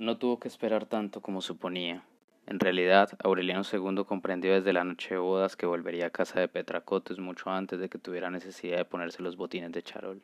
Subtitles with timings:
[0.00, 2.02] no tuvo que esperar tanto como suponía.
[2.46, 6.48] En realidad, Aureliano II comprendió desde la noche de bodas que volvería a casa de
[6.48, 10.22] Petracotes mucho antes de que tuviera necesidad de ponerse los botines de charol.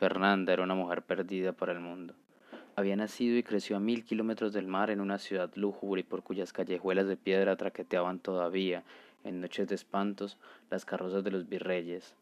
[0.00, 2.14] Fernanda era una mujer perdida para el mundo.
[2.74, 6.52] Había nacido y creció a mil kilómetros del mar en una ciudad lúgubre por cuyas
[6.52, 8.82] callejuelas de piedra traqueteaban todavía,
[9.22, 10.38] en noches de espantos,
[10.70, 12.16] las carrozas de los virreyes.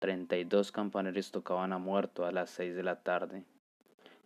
[0.00, 3.44] Treinta y dos campaneros tocaban a muerto a las seis de la tarde.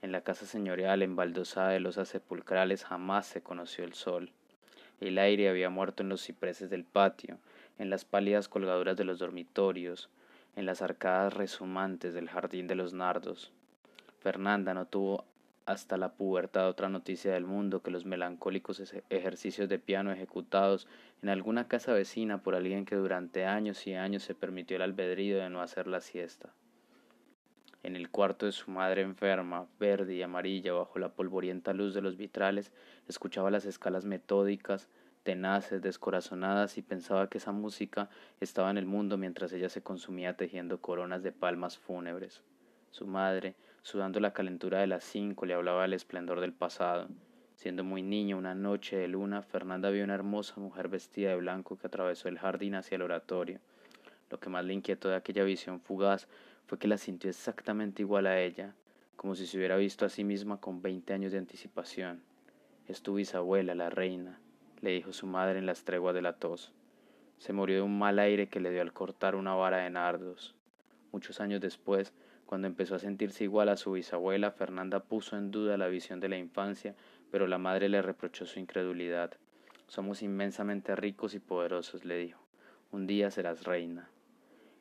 [0.01, 4.31] En la casa señorial embaldosada de losas sepulcrales jamás se conoció el sol.
[5.01, 7.39] El aire había muerto en los cipreses del patio,
[7.79, 10.09] en las pálidas colgaduras de los dormitorios,
[10.57, 13.53] en las arcadas resumantes del jardín de los nardos.
[14.21, 15.25] Fernanda no tuvo
[15.67, 20.89] hasta la pubertad otra noticia del mundo que los melancólicos ejercicios de piano ejecutados
[21.23, 25.39] en alguna casa vecina por alguien que durante años y años se permitió el albedrío
[25.39, 26.55] de no hacer la siesta.
[27.83, 32.03] En el cuarto de su madre enferma, verde y amarilla bajo la polvorienta luz de
[32.03, 32.73] los vitrales,
[33.07, 34.89] escuchaba las escalas metódicas,
[35.23, 38.09] tenaces, descorazonadas y pensaba que esa música
[38.41, 42.43] estaba en el mundo mientras ella se consumía tejiendo coronas de palmas fúnebres.
[42.91, 47.09] Su madre, sudando la calentura de las cinco, le hablaba del esplendor del pasado.
[47.55, 51.77] Siendo muy niña, una noche de luna, Fernanda vio una hermosa mujer vestida de blanco
[51.77, 53.61] que atravesó el jardín hacia el oratorio.
[54.31, 56.29] Lo que más le inquietó de aquella visión fugaz
[56.69, 58.75] fue que la sintió exactamente igual a ella,
[59.17, 62.21] como si se hubiera visto a sí misma con veinte años de anticipación.
[62.87, 64.39] Es tu bisabuela, la reina,
[64.83, 66.75] le dijo su madre en las treguas de la tos.
[67.39, 70.55] Se murió de un mal aire que le dio al cortar una vara de nardos.
[71.11, 72.13] Muchos años después,
[72.45, 76.29] cuando empezó a sentirse igual a su bisabuela, Fernanda puso en duda la visión de
[76.29, 76.95] la infancia,
[77.31, 79.33] pero la madre le reprochó su incredulidad.
[79.87, 82.43] Somos inmensamente ricos y poderosos, le dijo.
[82.93, 84.11] Un día serás reina.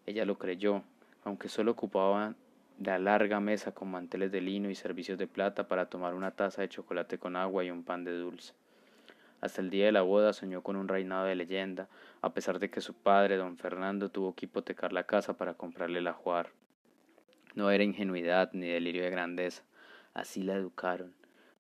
[0.06, 0.84] Ella lo creyó,
[1.28, 2.36] aunque solo ocupaba
[2.80, 6.62] la larga mesa con manteles de lino y servicios de plata para tomar una taza
[6.62, 8.54] de chocolate con agua y un pan de dulce.
[9.42, 11.90] Hasta el día de la boda soñó con un reinado de leyenda,
[12.22, 16.00] a pesar de que su padre, don Fernando, tuvo que hipotecar la casa para comprarle
[16.00, 16.52] el ajuar.
[17.56, 19.64] No era ingenuidad ni delirio de grandeza,
[20.14, 21.14] así la educaron.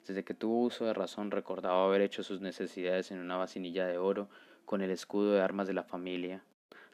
[0.08, 3.98] Desde que tuvo uso de razón recordaba haber hecho sus necesidades en una vacinilla de
[3.98, 4.30] oro
[4.64, 6.42] con el escudo de armas de la familia,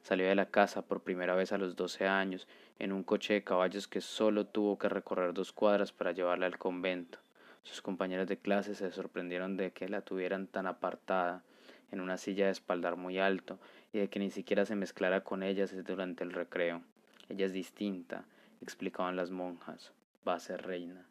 [0.04, 2.46] Salió de la casa por primera vez a los doce años
[2.78, 6.58] en un coche de caballos que solo tuvo que recorrer dos cuadras para llevarla al
[6.58, 7.20] convento.
[7.64, 11.42] Sus compañeros de clase se sorprendieron de que la tuvieran tan apartada,
[11.90, 13.60] en una silla de espaldar muy alto,
[13.94, 16.82] y de que ni siquiera se mezclara con ellas durante el recreo.
[17.30, 18.26] Ella es distinta,
[18.62, 19.94] explicaban las monjas.
[20.28, 21.06] Va a ser reina.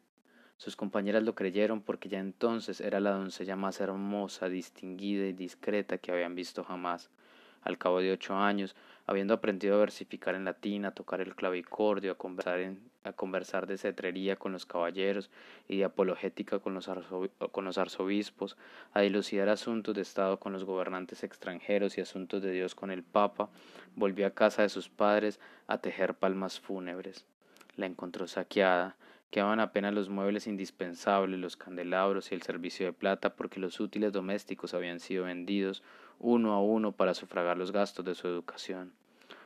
[0.57, 5.97] Sus compañeras lo creyeron porque ya entonces era la doncella más hermosa, distinguida y discreta
[5.97, 7.09] que habían visto jamás.
[7.63, 8.75] Al cabo de ocho años,
[9.05, 14.51] habiendo aprendido a versificar en latín, a tocar el clavicordio, a conversar, de cetrería con
[14.51, 15.29] los caballeros
[15.67, 16.89] y de apologética con los,
[17.51, 18.57] con los arzobispos,
[18.93, 23.03] a dilucidar asuntos de Estado con los gobernantes extranjeros y asuntos de Dios con el
[23.03, 23.49] Papa,
[23.95, 27.25] volvió a casa de sus padres a tejer palmas fúnebres.
[27.75, 28.95] La encontró saqueada,
[29.33, 34.11] Quedaban apenas los muebles indispensables, los candelabros y el servicio de plata, porque los útiles
[34.11, 35.81] domésticos habían sido vendidos
[36.19, 38.93] uno a uno para sufragar los gastos de su educación.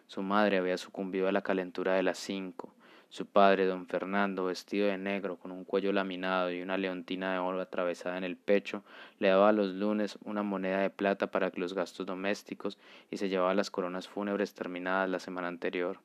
[0.06, 2.74] Su madre había sucumbido a la calentura de las cinco.
[3.08, 7.40] Su padre, don Fernando, vestido de negro, con un cuello laminado y una leontina de
[7.40, 8.84] oro atravesada en el pecho,
[9.20, 12.78] le daba los lunes una moneda de plata para los gastos domésticos
[13.10, 16.02] y se llevaba las coronas fúnebres terminadas la semana anterior.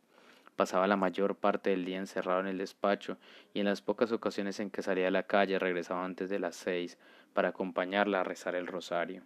[0.63, 3.17] Pasaba la mayor parte del día encerrado en el despacho
[3.53, 6.55] y en las pocas ocasiones en que salía a la calle regresaba antes de las
[6.55, 6.99] seis
[7.35, 9.25] para acompañarla a rezar el rosario.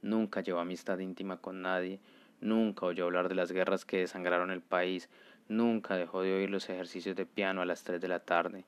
[0.00, 2.00] Nunca llevó amistad íntima con nadie,
[2.40, 5.10] nunca oyó hablar de las guerras que desangraron el país,
[5.48, 8.64] nunca dejó de oír los ejercicios de piano a las tres de la tarde.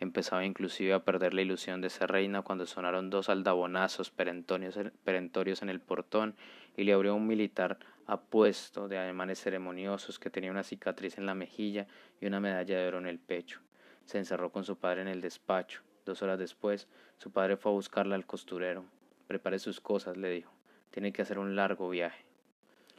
[0.00, 5.70] Empezaba inclusive a perder la ilusión de ser reina cuando sonaron dos aldabonazos perentorios en
[5.70, 6.34] el portón
[6.76, 7.78] y le abrió un militar
[8.10, 11.86] apuesto de ademanes ceremoniosos que tenía una cicatriz en la mejilla
[12.20, 13.60] y una medalla de oro en el pecho.
[14.04, 15.82] Se encerró con su padre en el despacho.
[16.04, 16.88] Dos horas después,
[17.18, 18.84] su padre fue a buscarla al costurero.
[19.28, 20.50] Prepare sus cosas, le dijo.
[20.90, 22.24] Tiene que hacer un largo viaje.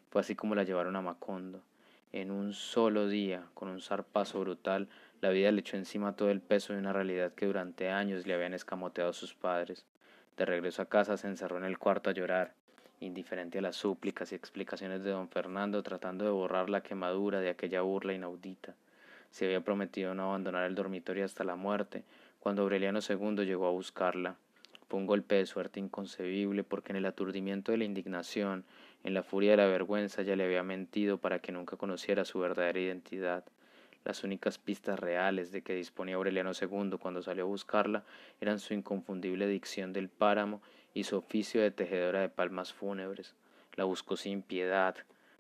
[0.10, 1.62] Fue así como la llevaron a Macondo.
[2.14, 4.88] En un solo día, con un zarpazo brutal,
[5.20, 8.34] la vida le echó encima todo el peso de una realidad que durante años le
[8.34, 9.86] habían escamoteado sus padres.
[10.38, 12.54] De regreso a casa se encerró en el cuarto a llorar
[13.02, 17.50] indiferente a las súplicas y explicaciones de don Fernando, tratando de borrar la quemadura de
[17.50, 18.76] aquella burla inaudita.
[19.32, 22.04] Se había prometido no abandonar el dormitorio hasta la muerte,
[22.40, 24.36] cuando Aureliano II llegó a buscarla.
[24.88, 28.66] Fue un golpe de suerte inconcebible, porque en el aturdimiento de la indignación,
[29.04, 32.40] en la furia de la vergüenza, ya le había mentido para que nunca conociera su
[32.40, 33.44] verdadera identidad.
[34.04, 38.04] Las únicas pistas reales de que disponía Aureliano II cuando salió a buscarla
[38.42, 40.62] eran su inconfundible dicción del páramo
[40.94, 43.34] y su oficio de tejedora de palmas fúnebres.
[43.76, 44.96] La buscó sin piedad,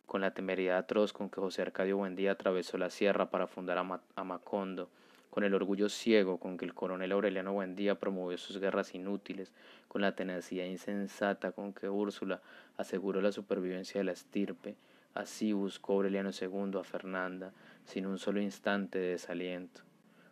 [0.05, 4.23] con la temeridad atroz con que José Arcadio Buendía atravesó la sierra para fundar a,
[4.23, 4.89] Macondo,
[5.29, 9.53] con el orgullo ciego con que el coronel Aureliano Buendía promovió sus guerras inútiles,
[9.87, 12.41] con la tenacidad insensata con que Úrsula
[12.77, 14.75] aseguró la supervivencia de la estirpe,
[15.13, 17.53] así buscó Aureliano II a Fernanda,
[17.85, 19.81] sin un solo instante de desaliento.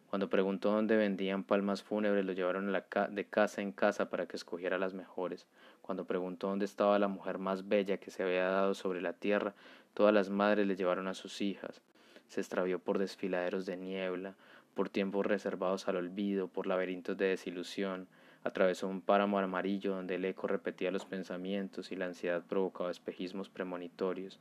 [0.10, 2.74] Cuando preguntó dónde vendían palmas fúnebres, lo llevaron
[3.12, 5.46] de casa en casa para que escogiera las mejores.
[5.84, 9.54] Cuando preguntó dónde estaba la mujer más bella que se había dado sobre la tierra,
[9.94, 11.82] todas las madres le llevaron a sus hijas.
[12.28, 14.34] Se extravió por desfiladeros de niebla,
[14.74, 18.08] por tiempos reservados al olvido, por laberintos de desilusión,
[18.44, 23.50] atravesó un páramo amarillo donde el eco repetía los pensamientos y la ansiedad provocaba espejismos
[23.50, 24.40] premonitorios.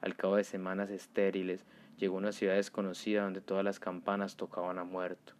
[0.00, 1.64] Al cabo de semanas estériles,
[1.98, 5.34] llegó a una ciudad desconocida donde todas las campanas tocaban a muerto.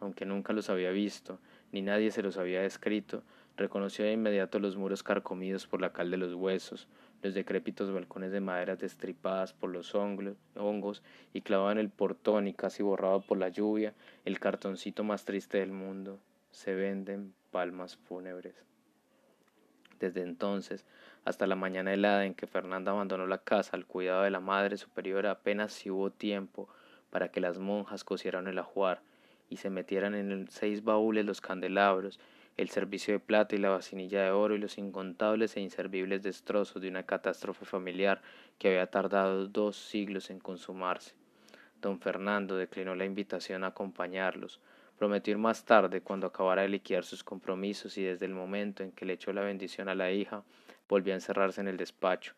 [0.00, 1.38] Aunque nunca los había visto,
[1.72, 3.22] ni nadie se los había descrito,
[3.56, 6.88] reconoció de inmediato los muros carcomidos por la cal de los huesos,
[7.22, 11.02] los decrépitos balcones de madera destripadas por los hongos
[11.34, 13.92] y clavado en el portón y casi borrado por la lluvia,
[14.24, 16.18] el cartoncito más triste del mundo.
[16.50, 18.54] Se venden palmas fúnebres.
[19.98, 20.86] Desde entonces,
[21.24, 24.76] hasta la mañana helada en que Fernanda abandonó la casa al cuidado de la madre
[24.76, 26.68] superiora, apenas si hubo tiempo
[27.10, 29.02] para que las monjas cosieran el ajuar
[29.48, 32.20] y se metieran en seis baúles los candelabros
[32.56, 36.82] el servicio de plata y la vacinilla de oro y los incontables e inservibles destrozos
[36.82, 38.20] de una catástrofe familiar
[38.58, 41.14] que había tardado dos siglos en consumarse.
[41.80, 44.60] Don Fernando declinó la invitación a acompañarlos,
[44.98, 48.92] prometió ir más tarde cuando acabara de liquidar sus compromisos y desde el momento en
[48.92, 50.42] que le echó la bendición a la hija,
[50.90, 52.34] volvió a encerrarse en el despacho,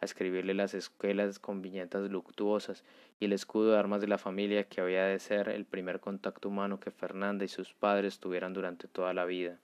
[0.00, 2.84] a escribirle las escuelas con viñetas luctuosas
[3.18, 6.48] y el escudo de armas de la familia que había de ser el primer contacto
[6.48, 9.58] humano que Fernanda y sus padres tuvieran durante toda la vida.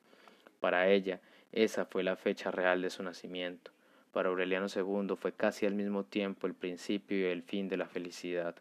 [0.58, 1.20] Para ella,
[1.52, 3.70] esa fue la fecha real de su nacimiento.
[4.10, 7.86] Para Aureliano II fue casi al mismo tiempo el principio y el fin de la
[7.86, 8.56] felicidad.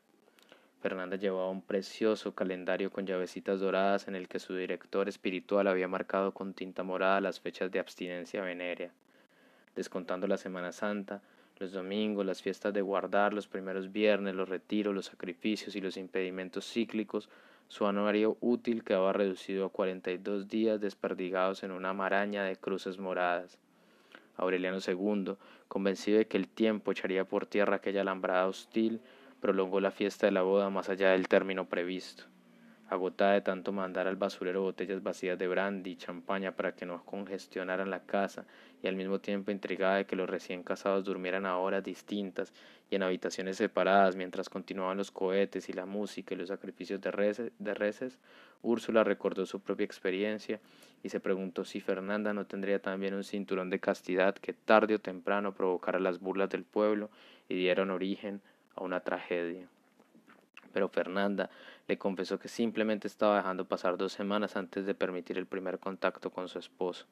[0.81, 5.87] Fernanda llevaba un precioso calendario con llavecitas doradas en el que su director espiritual había
[5.87, 8.91] marcado con tinta morada las fechas de abstinencia venérea.
[9.75, 11.21] Descontando la Semana Santa,
[11.57, 15.95] los domingos, las fiestas de guardar, los primeros viernes, los retiros, los sacrificios y los
[15.95, 17.29] impedimentos cíclicos,
[17.67, 22.57] su anuario útil quedaba reducido a cuarenta y dos días desperdigados en una maraña de
[22.57, 23.57] cruces moradas.
[24.35, 25.35] Aureliano II,
[25.67, 28.99] convencido de que el tiempo echaría por tierra aquella alambrada hostil,
[29.39, 32.25] prolongó la fiesta de la boda más allá del término previsto
[32.91, 37.05] agotada de tanto mandar al basurero botellas vacías de brandy y champaña para que no
[37.05, 38.45] congestionaran la casa,
[38.81, 42.53] y al mismo tiempo intrigada de que los recién casados durmieran a horas distintas
[42.89, 47.11] y en habitaciones separadas mientras continuaban los cohetes y la música y los sacrificios de
[47.11, 48.11] reces, de
[48.63, 50.59] Úrsula recordó su propia experiencia
[51.03, 54.99] y se preguntó si Fernanda no tendría también un cinturón de castidad que tarde o
[54.99, 57.09] temprano provocara las burlas del pueblo
[57.49, 58.41] y dieron origen
[58.75, 59.67] a una tragedia
[60.71, 61.49] pero Fernanda
[61.87, 66.31] le confesó que simplemente estaba dejando pasar dos semanas antes de permitir el primer contacto
[66.31, 67.05] con su esposo.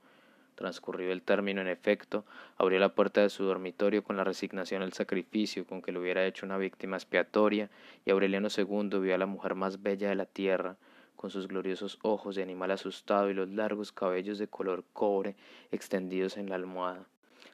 [0.59, 2.25] Transcurrido el término, en efecto,
[2.57, 6.25] abrió la puerta de su dormitorio con la resignación al sacrificio con que le hubiera
[6.25, 7.69] hecho una víctima expiatoria,
[8.03, 10.75] y Aureliano II vio a la mujer más bella de la tierra,
[11.15, 15.37] con sus gloriosos ojos de animal asustado y los largos cabellos de color cobre
[15.71, 17.05] extendidos en la almohada.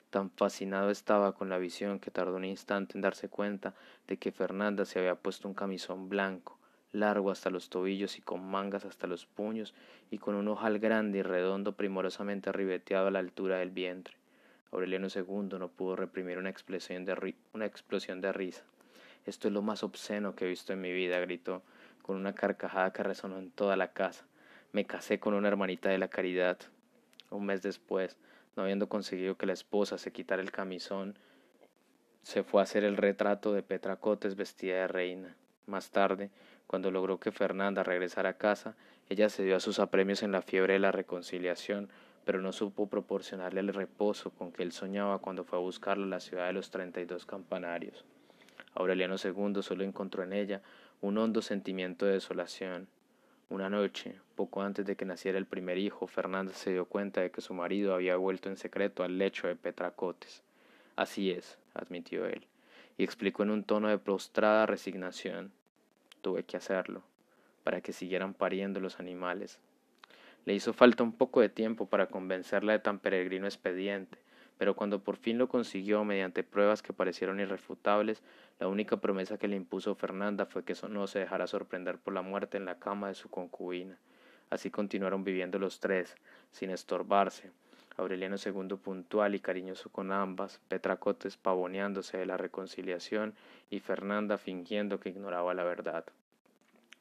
[0.09, 3.75] Tan fascinado estaba con la visión que tardó un instante en darse cuenta
[4.07, 6.57] de que Fernanda se había puesto un camisón blanco,
[6.99, 9.73] largo hasta los tobillos y con mangas hasta los puños,
[10.11, 14.15] y con un ojal grande y redondo primorosamente ribeteado a la altura del vientre.
[14.71, 18.63] Aureliano II no pudo reprimir una explosión de, una explosión de risa.
[19.25, 21.63] Esto es lo más obsceno que he visto en mi vida, gritó,
[22.01, 24.25] con una carcajada que resonó en toda la casa.
[24.71, 26.57] Me casé con una hermanita de la caridad.
[27.31, 28.17] Un mes después,
[28.55, 31.17] no habiendo conseguido que la esposa se quitara el camisón,
[32.21, 35.35] se fue a hacer el retrato de Petra Cotes vestida de reina.
[35.67, 36.29] Más tarde,
[36.67, 38.75] cuando logró que Fernanda regresara a casa,
[39.09, 41.89] ella se dio a sus apremios en la fiebre de la reconciliación,
[42.25, 46.09] pero no supo proporcionarle el reposo con que él soñaba cuando fue a buscarla a
[46.09, 48.03] la ciudad de los treinta y dos campanarios.
[48.73, 50.61] Aureliano II solo encontró en ella
[51.01, 52.87] un hondo sentimiento de desolación,
[53.47, 57.29] una noche, poco antes de que naciera el primer hijo, Fernanda se dio cuenta de
[57.29, 60.41] que su marido había vuelto en secreto al lecho de Petracotes.
[60.95, 62.47] Así es, admitió él,
[62.97, 65.51] y explicó en un tono de prostrada resignación.
[66.25, 67.03] Tuve que hacerlo,
[67.63, 69.59] para que siguieran pariendo los animales.
[70.45, 74.17] Le hizo falta un poco de tiempo para convencerla de tan peregrino expediente,
[74.57, 78.23] pero cuando por fin lo consiguió mediante pruebas que parecieron irrefutables,
[78.59, 82.23] la única promesa que le impuso Fernanda fue que no se dejara sorprender por la
[82.23, 83.99] muerte en la cama de su concubina.
[84.49, 86.15] Así continuaron viviendo los tres,
[86.49, 87.51] sin estorbarse.
[87.97, 93.33] Aureliano II puntual y cariñoso con ambas, Petracotes pavoneándose de la reconciliación
[93.69, 96.05] y Fernanda fingiendo que ignoraba la verdad.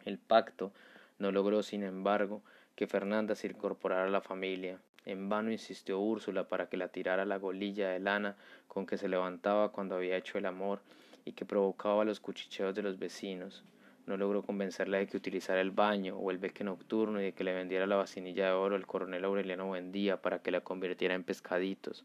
[0.05, 0.73] El pacto
[1.19, 2.43] no logró, sin embargo,
[2.77, 4.79] que Fernanda se incorporara a la familia.
[5.05, 8.37] En vano insistió Úrsula para que la tirara la golilla de lana
[8.69, 10.81] con que se levantaba cuando había hecho el amor
[11.25, 13.65] y que provocaba los cuchicheos de los vecinos.
[14.07, 17.45] No logró convencerla de que utilizara el baño o el beque nocturno y de que
[17.45, 21.25] le vendiera la vacinilla de oro al coronel Aureliano Buendía para que la convirtiera en
[21.25, 22.05] pescaditos.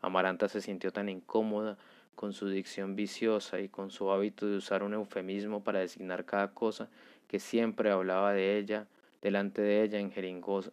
[0.00, 1.78] Amaranta se sintió tan incómoda
[2.16, 6.52] con su dicción viciosa y con su hábito de usar un eufemismo para designar cada
[6.52, 6.88] cosa
[7.28, 8.86] que siempre hablaba de ella
[9.22, 10.12] delante de ella en,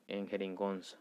[0.08, 0.98] en jeringonza.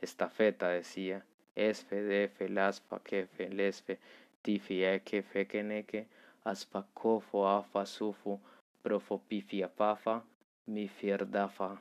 [0.00, 1.24] Estafeta decía,
[1.56, 3.98] esfe, defe, lasfa, kefe, lesfe,
[4.42, 6.06] tifi, eke, fekeneke,
[6.44, 8.40] aspacofo, afa, sufu,
[8.88, 10.24] profopifiapafa,
[10.64, 11.78] mifierdafa.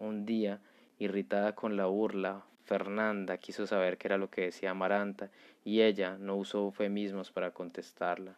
[0.00, 0.58] Un día,
[0.98, 5.30] irritada con la burla, Fernanda quiso saber qué era lo que decía Amaranta,
[5.64, 8.34] y ella no usó eufemismos para contestarla.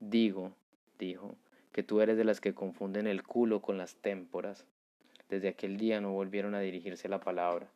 [0.00, 0.54] Digo,
[0.98, 1.36] dijo,
[1.72, 4.64] que tú eres de las que confunden el culo con las témporas.
[5.28, 7.66] Desde aquel día no volvieron a dirigirse la palabra.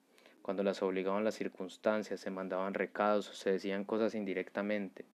[0.40, 5.04] Cuando las obligaban las circunstancias, se mandaban recados o se decían cosas indirectamente.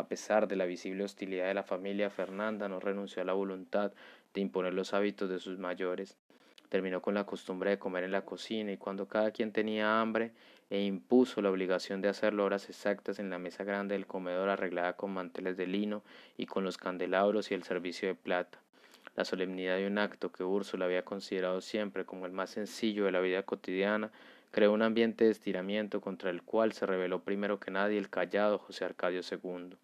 [0.00, 3.92] A pesar de la visible hostilidad de la familia, Fernanda no renunció a la voluntad
[4.32, 6.16] de imponer los hábitos de sus mayores.
[6.70, 10.32] Terminó con la costumbre de comer en la cocina y cuando cada quien tenía hambre,
[10.70, 14.94] e impuso la obligación de hacerlo horas exactas en la mesa grande del comedor arreglada
[14.94, 16.02] con manteles de lino
[16.38, 18.58] y con los candelabros y el servicio de plata.
[19.16, 23.12] La solemnidad de un acto que Úrsula había considerado siempre como el más sencillo de
[23.12, 24.10] la vida cotidiana
[24.50, 28.58] creó un ambiente de estiramiento contra el cual se rebeló primero que nadie el callado
[28.58, 29.76] José Arcadio II.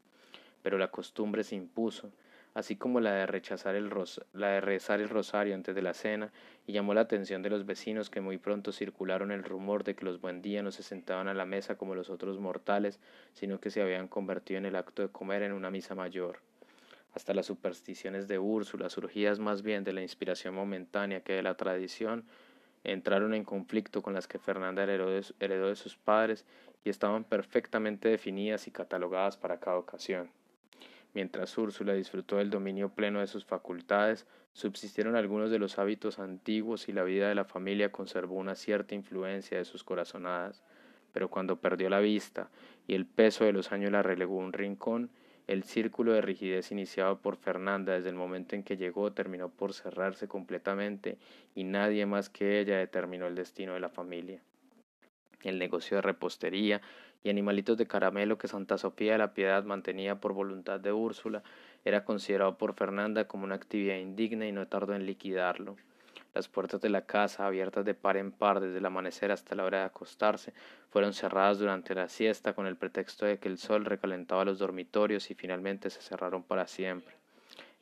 [0.67, 2.11] Pero la costumbre se impuso,
[2.53, 3.89] así como la de rechazar el
[4.33, 6.33] de rezar el rosario antes de la cena,
[6.67, 10.05] y llamó la atención de los vecinos que muy pronto circularon el rumor de que
[10.05, 12.99] los buendía no se sentaban a la mesa como los otros mortales,
[13.33, 16.41] sino que se habían convertido en el acto de comer en una misa mayor
[17.15, 21.57] hasta las supersticiones de Úrsula, surgidas más bien de la inspiración momentánea que de la
[21.57, 22.25] tradición,
[22.83, 26.45] entraron en conflicto con las que Fernanda heredó de, sus padres
[26.83, 30.29] y estaban perfectamente definidas y catalogadas para cada ocasión.
[31.17, 36.91] Mientras Úrsula disfrutó del dominio pleno de sus facultades, subsistieron algunos de los hábitos antiguos
[36.91, 40.63] y la vida de la familia conservó una cierta influencia de sus corazonadas,
[41.15, 42.51] pero cuando perdió la vista
[42.87, 45.09] y el peso de los años la relegó a un rincón,
[45.47, 49.73] el círculo de rigidez iniciado por Fernanda desde el momento en que llegó terminó por
[49.73, 51.17] cerrarse completamente
[51.55, 54.43] y nadie más que ella determinó el destino de la familia.
[55.47, 56.81] El negocio de repostería
[57.23, 61.45] y animalitos de caramelo que Santa Sofía de la Piedad mantenía por voluntad de Úrsula
[61.85, 65.77] era considerado por Fernanda como una actividad indigna y no tardó en liquidarlo.
[66.35, 69.65] Las puertas de la casa, abiertas de par en par desde el amanecer hasta la
[69.65, 70.53] hora de acostarse,
[70.91, 75.31] fueron cerradas durante la siesta con el pretexto de que el sol recalentaba los dormitorios
[75.31, 77.15] y finalmente se cerraron para siempre.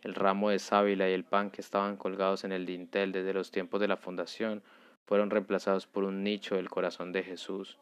[0.03, 3.51] El ramo de sábila y el pan que estaban colgados en el dintel desde los
[3.51, 4.63] tiempos de la fundación
[5.07, 7.79] fueron reemplazados por un nicho del corazón de Jesús.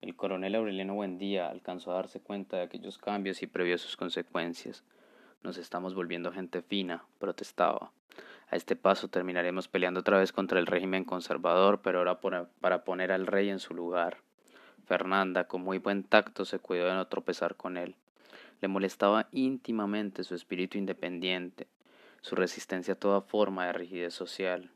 [0.00, 4.82] El coronel Aureliano Buendía alcanzó a darse cuenta de aquellos cambios y previó sus consecuencias.
[5.42, 7.92] Nos estamos volviendo gente fina, protestaba.
[8.50, 12.18] A este paso terminaremos peleando otra vez contra el régimen conservador, pero ahora
[12.60, 14.18] para poner al rey en su lugar.
[14.86, 17.94] Fernanda, con muy buen tacto, se cuidó de no tropezar con él.
[18.60, 21.68] Le molestaba íntimamente su espíritu independiente,
[22.20, 24.70] su resistencia a toda forma de rigidez social.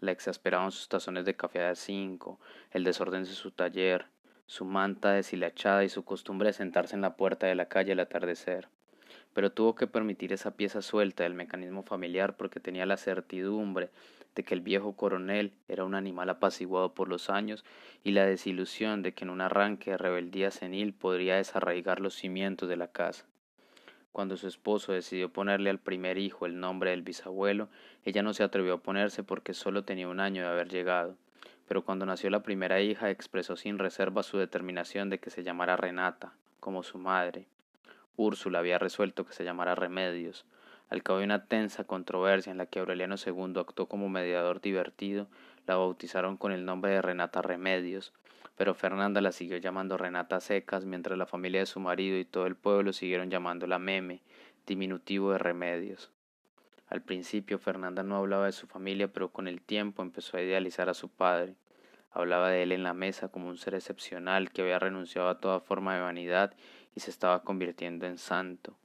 [0.00, 4.06] La exasperaban sus tazones de café de cinco, el desorden de su taller,
[4.46, 8.00] su manta deshilachada y su costumbre de sentarse en la puerta de la calle al
[8.00, 8.68] atardecer
[9.34, 13.90] pero tuvo que permitir esa pieza suelta del mecanismo familiar porque tenía la certidumbre
[14.34, 17.64] de que el viejo coronel era un animal apaciguado por los años
[18.02, 22.68] y la desilusión de que en un arranque de rebeldía senil podría desarraigar los cimientos
[22.68, 23.26] de la casa.
[24.14, 27.68] Cuando su esposo decidió ponerle al primer hijo el nombre del bisabuelo,
[28.04, 31.16] ella no se atrevió a ponerse porque solo tenía un año de haber llegado.
[31.66, 35.76] Pero cuando nació la primera hija expresó sin reserva su determinación de que se llamara
[35.76, 37.48] Renata, como su madre.
[38.14, 40.44] Úrsula había resuelto que se llamara Remedios.
[40.90, 45.26] Al cabo de una tensa controversia en la que Aureliano II actuó como mediador divertido,
[45.66, 48.12] la bautizaron con el nombre de Renata Remedios,
[48.56, 52.46] pero Fernanda la siguió llamando Renata Secas, mientras la familia de su marido y todo
[52.46, 54.22] el pueblo siguieron llamándola Meme,
[54.66, 56.10] diminutivo de Remedios.
[56.88, 60.88] Al principio Fernanda no hablaba de su familia, pero con el tiempo empezó a idealizar
[60.88, 61.56] a su padre.
[62.12, 65.60] Hablaba de él en la mesa como un ser excepcional que había renunciado a toda
[65.60, 66.54] forma de vanidad
[66.94, 68.76] y se estaba convirtiendo en santo.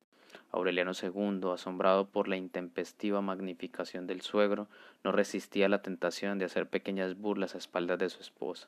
[0.51, 4.67] Aureliano II, asombrado por la intempestiva magnificación del suegro,
[5.03, 8.67] no resistía la tentación de hacer pequeñas burlas a espaldas de su esposa.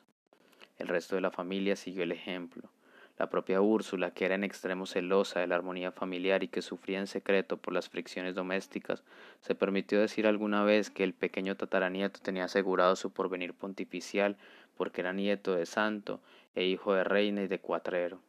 [0.82, 2.68] El resto de la familia siguió el ejemplo.
[3.16, 6.98] La propia Úrsula, que era en extremo celosa de la armonía familiar y que sufría
[6.98, 9.04] en secreto por las fricciones domésticas,
[9.38, 14.36] se permitió decir alguna vez que el pequeño tataranieto tenía asegurado su porvenir pontificial
[14.76, 16.20] porque era nieto de santo
[16.56, 18.20] e hijo de reina y de cuatrero.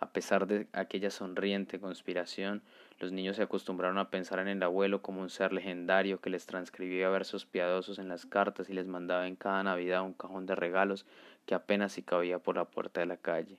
[0.00, 2.62] A pesar de aquella sonriente conspiración,
[2.98, 6.46] los niños se acostumbraron a pensar en el abuelo como un ser legendario que les
[6.46, 10.56] transcribía versos piadosos en las cartas y les mandaba en cada Navidad un cajón de
[10.56, 11.06] regalos
[11.48, 13.58] que apenas si cabía por la puerta de la calle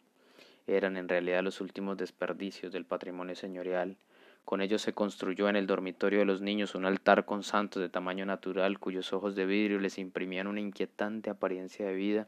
[0.68, 3.98] eran en realidad los últimos desperdicios del patrimonio señorial.
[4.46, 7.90] Con ellos se construyó en el dormitorio de los niños un altar con santos de
[7.90, 12.28] tamaño natural cuyos ojos de vidrio les imprimían una inquietante apariencia de vida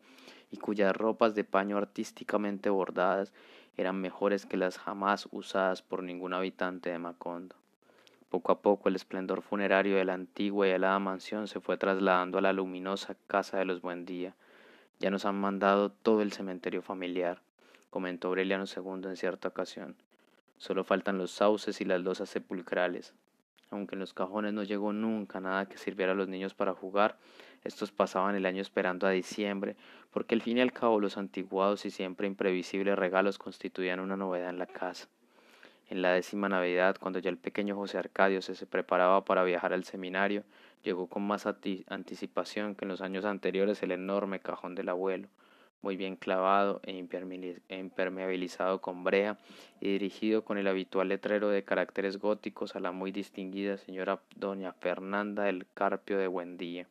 [0.50, 3.32] y cuyas ropas de paño artísticamente bordadas
[3.78, 7.56] eran mejores que las jamás usadas por ningún habitante de Macondo.
[8.30, 12.40] Poco a poco el esplendor funerario de la antigua y helada mansión se fue trasladando
[12.40, 14.34] a la luminosa casa de los Buendía.
[15.02, 17.42] Ya nos han mandado todo el cementerio familiar
[17.92, 19.96] comentó Aureliano II en cierta ocasión.
[20.58, 23.14] Solo faltan los sauces y las losas sepulcrales.
[23.70, 27.18] Aunque en los cajones no llegó nunca nada que sirviera a los niños para jugar,
[27.64, 29.76] estos pasaban el año esperando a diciembre,
[30.12, 34.50] porque al fin y al cabo los antiguados y siempre imprevisibles regalos constituían una novedad
[34.50, 35.08] en la casa.
[35.90, 39.84] En la décima Navidad, cuando ya el pequeño José Arcadio se, preparaba para viajar al
[39.84, 40.44] seminario,
[40.84, 45.28] llegó con más anticipación que en los años anteriores el enorme cajón del abuelo,
[45.82, 49.38] muy bien clavado e, e impermeabilizado con brea
[49.80, 54.74] y dirigido con el habitual letrero de caracteres góticos a la muy distinguida señora doña
[54.74, 56.88] Fernanda del Carpio de Buendía.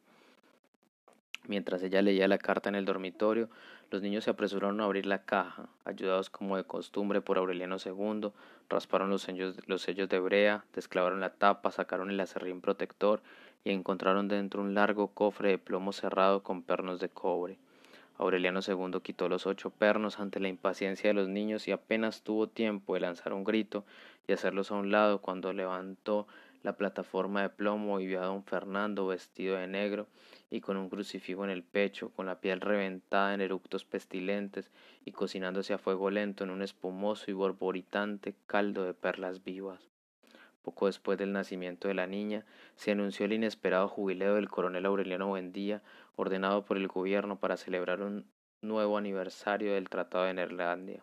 [1.46, 3.48] Mientras ella leía la carta en el dormitorio,
[3.90, 8.30] los niños se apresuraron a abrir la caja, ayudados como de costumbre por Aureliano II,
[8.68, 13.20] rasparon los sellos, los sellos de brea, desclavaron la tapa, sacaron el acerrín protector
[13.64, 17.58] y encontraron dentro un largo cofre de plomo cerrado con pernos de cobre.
[18.18, 22.48] Aureliano II quitó los ocho pernos ante la impaciencia de los niños y apenas tuvo
[22.48, 23.84] tiempo de lanzar un grito
[24.28, 26.26] y hacerlos a un lado cuando levantó
[26.62, 30.06] la plataforma de plomo y vio a don Fernando vestido de negro
[30.50, 34.70] y con un crucifijo en el pecho, con la piel reventada en eructos pestilentes
[35.04, 39.90] y cocinándose a fuego lento en un espumoso y borboritante caldo de perlas vivas.
[40.62, 42.44] Poco después del nacimiento de la niña,
[42.76, 45.82] se anunció el inesperado jubileo del coronel Aureliano Buendía,
[46.16, 48.26] ordenado por el gobierno para celebrar un
[48.60, 51.02] nuevo aniversario del Tratado de Neerlandia.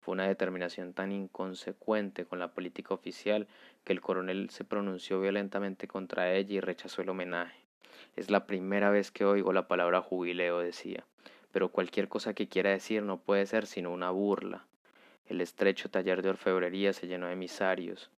[0.00, 3.48] Fue una determinación tan inconsecuente con la política oficial
[3.84, 7.66] que el coronel se pronunció violentamente contra ella y rechazó el homenaje.
[8.14, 11.04] Es la primera vez que oigo la palabra jubileo, decía,
[11.52, 14.64] pero cualquier cosa que quiera decir no puede ser sino una burla.
[15.26, 18.10] El estrecho taller de orfebrería se llenó de emisarios,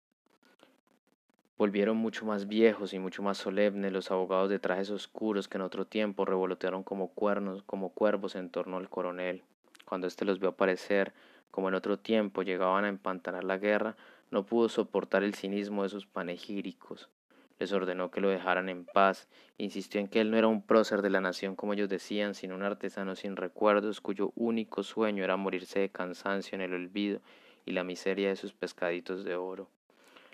[1.59, 5.63] Volvieron mucho más viejos y mucho más solemnes los abogados de trajes oscuros que en
[5.63, 9.43] otro tiempo revolotearon como cuernos, como cuervos en torno al coronel.
[9.85, 11.13] Cuando éste los vio aparecer,
[11.51, 13.97] como en otro tiempo llegaban a empantanar la guerra,
[14.31, 17.09] no pudo soportar el cinismo de sus panegíricos.
[17.59, 21.03] Les ordenó que lo dejaran en paz, insistió en que él no era un prócer
[21.03, 25.37] de la nación como ellos decían, sino un artesano sin recuerdos cuyo único sueño era
[25.37, 27.21] morirse de cansancio en el olvido
[27.67, 29.69] y la miseria de sus pescaditos de oro.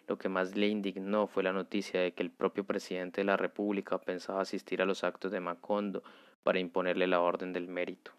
[0.06, 3.36] Lo que más le indignó fue la noticia de que el propio presidente de la
[3.36, 6.02] República pensaba asistir a los actos de Macondo
[6.42, 8.12] para imponerle la orden del mérito.